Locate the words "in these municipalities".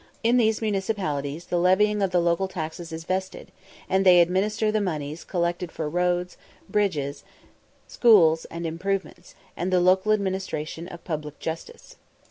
0.23-1.45